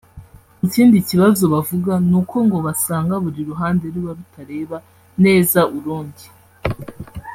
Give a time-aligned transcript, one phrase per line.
[0.65, 4.77] Ikindi kibazo bavuga ni uko ngo basanga buri ruhande ruba rutareba
[5.23, 6.25] neza urundi